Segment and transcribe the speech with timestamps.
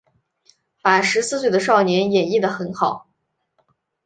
[0.81, 3.07] 把十四岁的少年演绎的很好